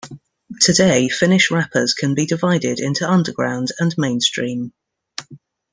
Today 0.61 1.09
Finnish 1.09 1.51
rappers 1.51 1.93
can 1.93 2.15
be 2.15 2.25
divided 2.25 2.79
into 2.79 3.07
underground 3.07 3.67
and 3.79 3.93
mainstream. 3.99 4.73